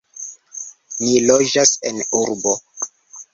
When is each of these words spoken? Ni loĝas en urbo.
Ni 1.03 1.19
loĝas 1.25 1.75
en 1.91 2.01
urbo. 2.23 2.57